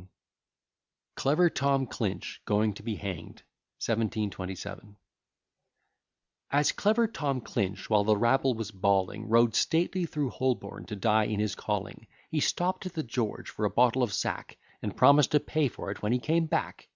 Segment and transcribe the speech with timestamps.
[1.16, 3.42] _]CLEVER TOM CLINCH GOING TO BE HANGED.
[3.84, 4.96] 1727
[6.50, 11.24] As clever Tom Clinch, while the rabble was bawling, Rode stately through Holborn to die
[11.24, 15.32] in his calling, He stopt at the George for a bottle of sack, And promised
[15.32, 16.88] to pay for it when he came back.